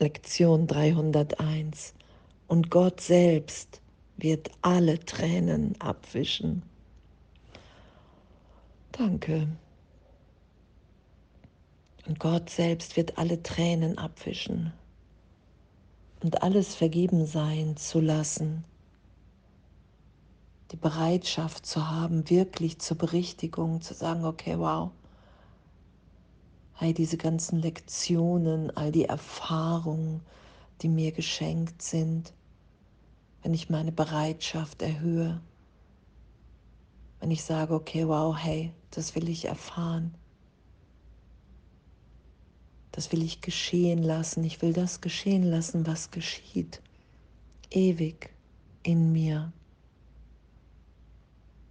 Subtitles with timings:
[0.00, 1.92] Lektion 301.
[2.46, 3.80] Und Gott selbst
[4.16, 6.62] wird alle Tränen abwischen.
[8.92, 9.48] Danke.
[12.06, 14.72] Und Gott selbst wird alle Tränen abwischen
[16.22, 18.64] und alles vergeben sein zu lassen.
[20.70, 24.90] Die Bereitschaft zu haben, wirklich zur Berichtigung zu sagen, okay, wow,
[26.78, 30.22] hey, diese ganzen Lektionen, all die Erfahrungen,
[30.82, 32.32] die mir geschenkt sind,
[33.42, 35.40] wenn ich meine Bereitschaft erhöhe,
[37.20, 40.14] wenn ich sage, okay, wow, hey, das will ich erfahren
[42.98, 44.42] das will ich geschehen lassen.
[44.42, 46.82] Ich will das geschehen lassen, was geschieht.
[47.70, 48.30] Ewig
[48.82, 49.52] in mir.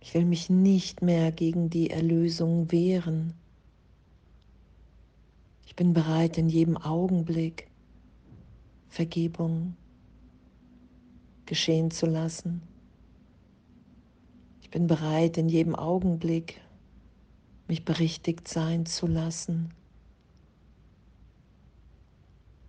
[0.00, 3.34] Ich will mich nicht mehr gegen die Erlösung wehren.
[5.80, 7.66] Ich bin bereit, in jedem Augenblick
[8.90, 9.76] Vergebung
[11.46, 12.60] geschehen zu lassen.
[14.60, 16.60] Ich bin bereit, in jedem Augenblick
[17.66, 19.72] mich berichtigt sein zu lassen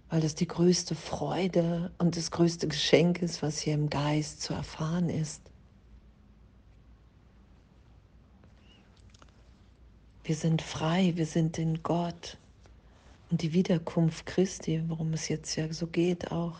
[0.08, 4.54] weil das die größte Freude und das größte Geschenk ist, was hier im Geist zu
[4.54, 5.42] erfahren ist.
[10.24, 12.38] Wir sind frei, wir sind in Gott.
[13.32, 16.60] Und die Wiederkunft Christi, worum es jetzt ja so geht, auch,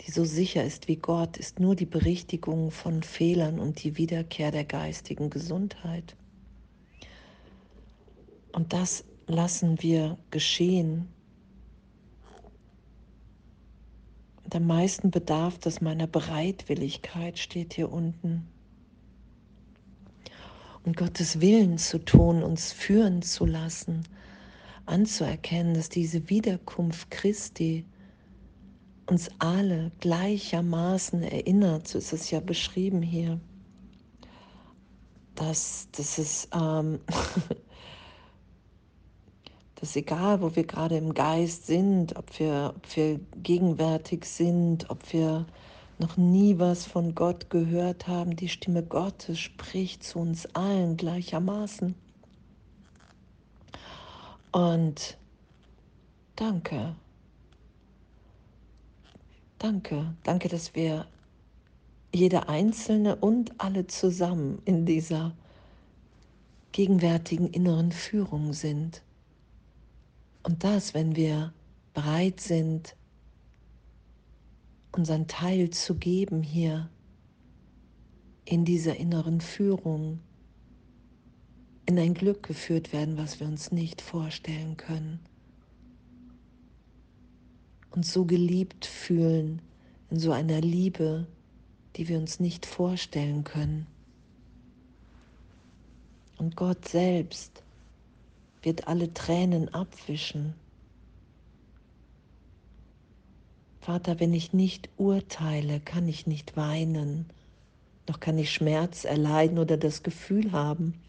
[0.00, 4.52] die so sicher ist wie Gott, ist nur die Berichtigung von Fehlern und die Wiederkehr
[4.52, 6.14] der geistigen Gesundheit.
[8.52, 11.08] Und das lassen wir geschehen.
[14.44, 18.46] Und am meisten bedarf das meiner Bereitwilligkeit, steht hier unten.
[20.84, 24.06] Und Gottes Willen zu tun, uns führen zu lassen,
[24.86, 27.86] anzuerkennen, dass diese Wiederkunft Christi
[29.06, 33.40] uns alle gleichermaßen erinnert, so ist es ja beschrieben hier,
[35.34, 37.00] dass, dass es ähm,
[39.76, 45.12] dass egal, wo wir gerade im Geist sind, ob wir, ob wir gegenwärtig sind, ob
[45.12, 45.46] wir
[45.98, 51.94] noch nie was von Gott gehört haben, die Stimme Gottes spricht zu uns allen gleichermaßen.
[54.52, 55.16] Und
[56.36, 56.94] danke.
[59.58, 61.06] Danke, danke, dass wir
[62.14, 65.34] jeder Einzelne und alle zusammen in dieser
[66.72, 69.02] gegenwärtigen inneren Führung sind.
[70.42, 71.52] Und das, wenn wir
[71.94, 72.96] bereit sind,
[74.96, 76.88] unseren Teil zu geben hier
[78.44, 80.20] in dieser inneren Führung,
[81.86, 85.20] in ein Glück geführt werden, was wir uns nicht vorstellen können.
[87.90, 89.62] Und so geliebt fühlen
[90.10, 91.26] in so einer Liebe,
[91.96, 93.86] die wir uns nicht vorstellen können.
[96.38, 97.62] Und Gott selbst
[98.62, 100.54] wird alle Tränen abwischen.
[103.84, 107.26] Vater, wenn ich nicht urteile, kann ich nicht weinen,
[108.08, 111.02] noch kann ich Schmerz erleiden oder das Gefühl haben,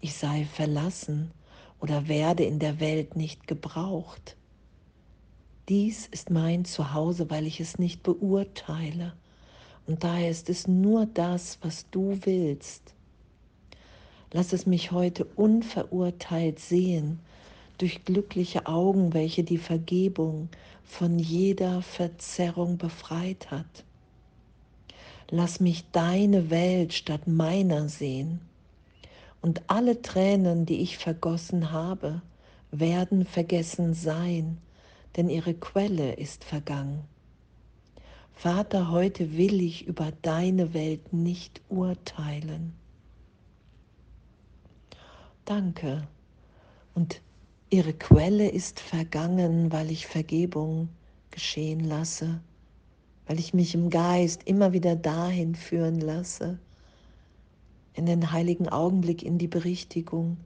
[0.00, 1.32] ich sei verlassen
[1.80, 4.36] oder werde in der Welt nicht gebraucht.
[5.68, 9.12] Dies ist mein Zuhause, weil ich es nicht beurteile.
[9.88, 12.94] Und daher ist es nur das, was du willst.
[14.32, 17.18] Lass es mich heute unverurteilt sehen,
[17.80, 20.48] durch glückliche Augen, welche die Vergebung
[20.84, 23.84] von jeder Verzerrung befreit hat.
[25.30, 28.40] Lass mich deine Welt statt meiner sehen.
[29.40, 32.20] Und alle Tränen, die ich vergossen habe,
[32.70, 34.58] werden vergessen sein,
[35.16, 37.04] denn ihre Quelle ist vergangen.
[38.34, 42.74] Vater, heute will ich über deine Welt nicht urteilen
[45.50, 46.06] danke.
[46.94, 47.20] Und
[47.70, 50.88] ihre Quelle ist vergangen, weil ich Vergebung
[51.30, 52.40] geschehen lasse,
[53.26, 56.58] weil ich mich im Geist immer wieder dahin führen lasse,
[57.94, 60.36] in den heiligen Augenblick, in die Berichtigung,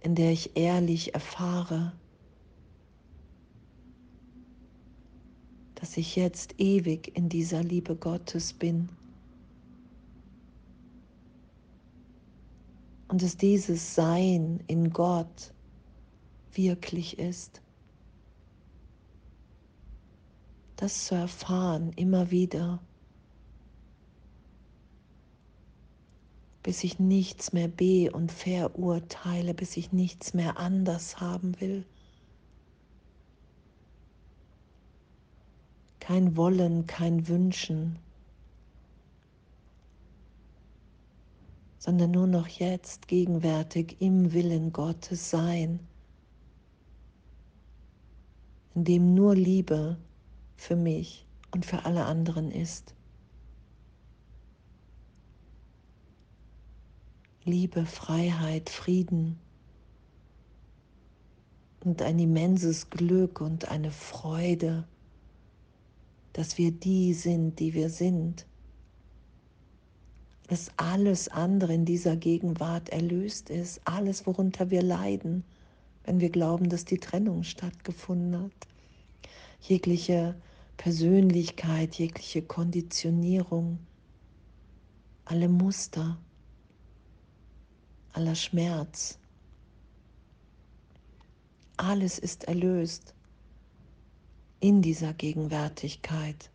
[0.00, 1.92] in der ich ehrlich erfahre,
[5.76, 8.90] dass ich jetzt ewig in dieser Liebe Gottes bin.
[13.12, 15.52] und dass dieses Sein in Gott
[16.54, 17.60] wirklich ist.
[20.76, 22.80] Das zu erfahren immer wieder.
[26.62, 31.84] bis ich nichts mehr be- und verurteile, bis ich nichts mehr anders haben will.
[35.98, 37.98] Kein Wollen, kein Wünschen,
[41.78, 45.80] sondern nur noch jetzt gegenwärtig im Willen Gottes sein,
[48.74, 49.96] in dem nur Liebe
[50.56, 52.94] für mich und für alle anderen ist.
[57.44, 59.38] Liebe, Freiheit, Frieden
[61.84, 64.86] und ein immenses Glück und eine Freude,
[66.32, 68.46] dass wir die sind, die wir sind
[70.52, 75.44] dass alles andere in dieser Gegenwart erlöst ist, alles, worunter wir leiden,
[76.04, 78.68] wenn wir glauben, dass die Trennung stattgefunden hat.
[79.60, 80.34] Jegliche
[80.76, 83.78] Persönlichkeit, jegliche Konditionierung,
[85.24, 86.18] alle Muster,
[88.12, 89.18] aller Schmerz,
[91.76, 93.14] alles ist erlöst
[94.60, 96.50] in dieser Gegenwärtigkeit.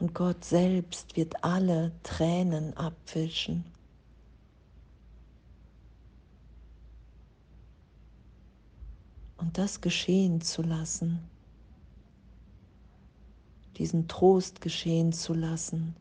[0.00, 3.64] Und Gott selbst wird alle Tränen abwischen.
[9.48, 11.20] Und das geschehen zu lassen,
[13.78, 15.96] diesen Trost geschehen zu lassen.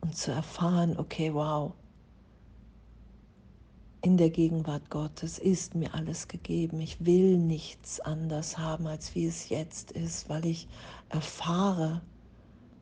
[0.00, 1.72] Und zu erfahren, okay, wow,
[4.02, 6.80] in der Gegenwart Gottes ist mir alles gegeben.
[6.80, 10.68] Ich will nichts anders haben, als wie es jetzt ist, weil ich
[11.08, 12.00] erfahre,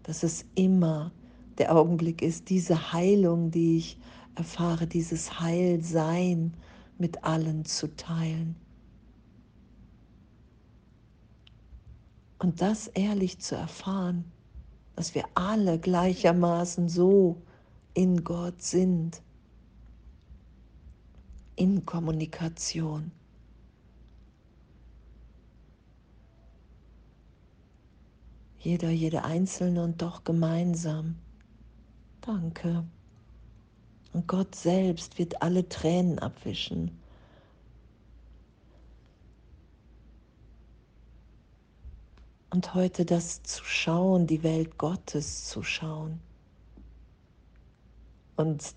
[0.03, 1.11] dass es immer
[1.57, 3.97] der Augenblick ist, diese Heilung, die ich
[4.35, 6.53] erfahre, dieses Heilsein
[7.01, 8.57] mit allen zu teilen.
[12.39, 14.25] Und das ehrlich zu erfahren,
[14.97, 17.43] dass wir alle gleichermaßen so
[17.95, 19.23] in Gott sind
[21.61, 23.13] in Kommunikation.
[28.59, 31.17] Jeder, jede Einzelne und doch gemeinsam.
[32.23, 32.85] Danke.
[34.13, 36.99] Und Gott selbst wird alle Tränen abwischen.
[42.51, 46.21] Und heute das zu schauen, die Welt Gottes zu schauen.
[48.37, 48.75] Und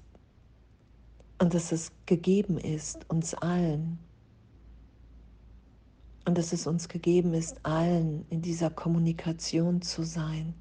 [1.43, 3.99] und dass es gegeben ist, uns allen.
[6.25, 10.53] Und dass es uns gegeben ist, allen in dieser Kommunikation zu sein.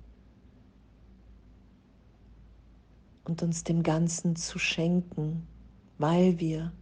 [3.25, 5.47] Und uns dem Ganzen zu schenken,
[5.99, 6.73] weil wir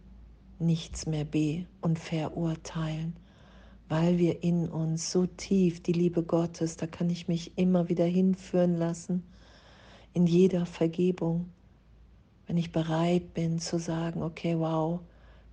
[0.59, 3.15] nichts mehr be- und verurteilen,
[3.89, 8.05] weil wir in uns so tief die Liebe Gottes, da kann ich mich immer wieder
[8.05, 9.23] hinführen lassen,
[10.13, 11.51] in jeder Vergebung
[12.51, 14.99] wenn ich bereit bin zu sagen, okay, wow,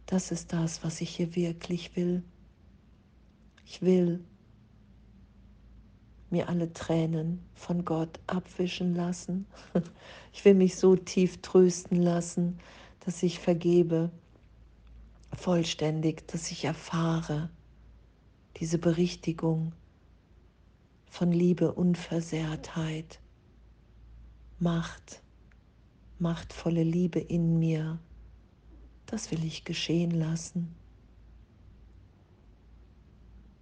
[0.07, 2.25] das ist das, was ich hier wirklich will.
[3.65, 4.25] Ich will
[6.31, 9.47] mir alle Tränen von Gott abwischen lassen.
[10.33, 12.61] Ich will mich so tief trösten lassen,
[13.01, 14.11] dass ich vergebe,
[15.37, 17.51] vollständig, dass ich erfahre
[18.61, 19.73] diese Berichtigung
[21.07, 23.21] von Liebe, Unversehrtheit,
[24.61, 25.23] Macht,
[26.19, 27.99] machtvolle Liebe in mir,
[29.07, 30.75] das will ich geschehen lassen.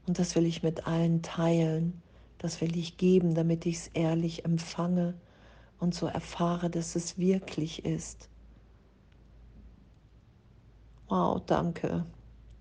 [0.07, 2.03] Und das will ich mit allen teilen,
[2.39, 5.15] das will ich geben, damit ich es ehrlich empfange
[5.79, 8.29] und so erfahre, dass es wirklich ist.
[11.09, 12.05] Wow, danke,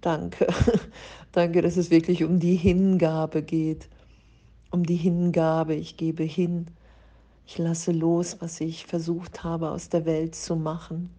[0.02, 0.48] danke,
[1.32, 3.90] danke, dass es wirklich um die Hingabe geht,
[4.72, 6.68] um die Hingabe, ich gebe hin.
[7.48, 11.10] Ich lasse los, was ich versucht habe aus der Welt zu machen,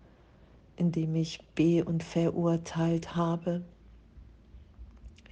[0.77, 3.65] indem ich be- und verurteilt habe,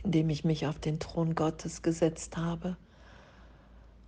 [0.05, 2.77] indem ich mich auf den Thron Gottes gesetzt habe.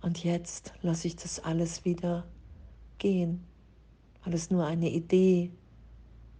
[0.07, 2.25] Und jetzt lasse ich das alles wieder
[2.97, 3.43] gehen,
[4.23, 5.51] weil es nur eine Idee,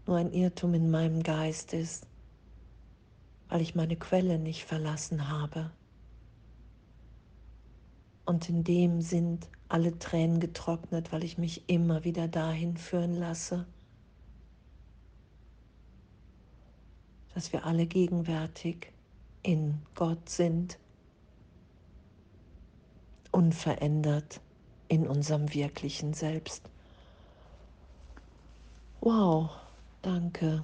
[0.05, 2.07] nur ein Irrtum in meinem Geist ist,
[3.49, 5.69] weil ich meine Quelle nicht verlassen habe.
[8.23, 13.67] Und in dem sind alle Tränen getrocknet, weil ich mich immer wieder dahin führen lasse,
[17.33, 18.93] dass wir alle gegenwärtig
[19.43, 20.79] in Gott sind,
[23.37, 24.41] unverändert
[24.87, 26.71] in unserem wirklichen Selbst.
[29.01, 29.49] Wow,
[30.01, 30.63] danke.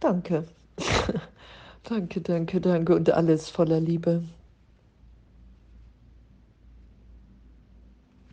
[0.00, 0.44] Danke.
[1.84, 4.22] Danke, danke, danke und alles voller Liebe.